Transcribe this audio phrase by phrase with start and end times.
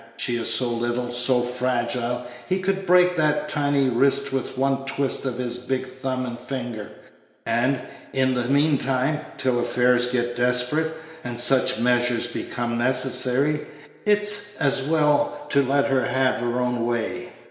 [0.17, 5.25] She is so little, so fragile; he could break that tiny wrist with one twist
[5.27, 6.89] of his big thumb and finger;
[7.45, 7.79] and,
[8.11, 10.91] in the meantime, till affairs get desperate,
[11.23, 13.59] and such measures become necessary,
[14.03, 17.29] it's as well to let her have her own way.